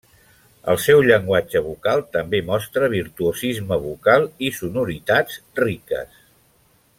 [0.71, 6.19] El seu llenguatge vocal també mostra virtuosisme vocal i sonoritats riques.